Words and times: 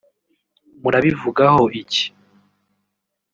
Murabivugaho 0.81 1.61
iki 1.81 2.03